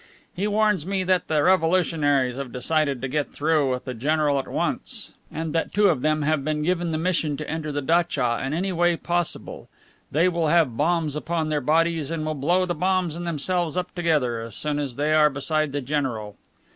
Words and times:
He 0.33 0.47
warns 0.47 0.83
me 0.83 1.03
that 1.03 1.27
the 1.27 1.43
revolutionaries 1.43 2.35
have 2.35 2.51
decided 2.51 3.03
to 3.03 3.07
get 3.07 3.31
through 3.31 3.69
with 3.69 3.85
the 3.85 3.93
general 3.93 4.39
at 4.39 4.47
once, 4.47 5.11
and 5.31 5.53
that 5.53 5.75
two 5.75 5.89
of 5.89 6.01
them 6.01 6.23
have 6.23 6.43
been 6.43 6.63
given 6.63 6.91
the 6.91 6.97
mission 6.97 7.37
to 7.37 7.47
enter 7.47 7.71
the 7.71 7.83
datcha 7.83 8.43
in 8.43 8.51
any 8.51 8.71
way 8.71 8.97
possible. 8.97 9.69
They 10.11 10.27
will 10.27 10.47
have 10.47 10.75
bombs 10.75 11.15
upon 11.15 11.49
their 11.49 11.61
bodies 11.61 12.09
and 12.09 12.25
will 12.25 12.33
blow 12.33 12.65
the 12.65 12.73
bombs 12.73 13.15
and 13.15 13.27
themselves 13.27 13.77
up 13.77 13.93
together 13.93 14.39
as 14.39 14.55
soon 14.55 14.79
as 14.79 14.95
they 14.95 15.13
are 15.13 15.29
beside 15.29 15.71
the 15.71 15.81
general. 15.81 16.35